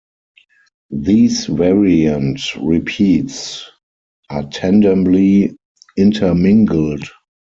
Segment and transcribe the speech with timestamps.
[1.03, 3.69] These variant repeats
[4.31, 5.55] are tandemly
[5.95, 7.03] intermingled.